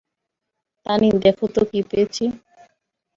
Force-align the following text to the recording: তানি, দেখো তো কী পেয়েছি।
তানি, 0.85 1.07
দেখো 1.23 1.45
তো 1.55 1.61
কী 1.71 1.79
পেয়েছি। 1.89 2.23